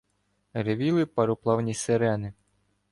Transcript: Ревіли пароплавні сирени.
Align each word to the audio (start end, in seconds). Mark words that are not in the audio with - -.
Ревіли 0.53 1.05
пароплавні 1.05 1.73
сирени. 1.73 2.33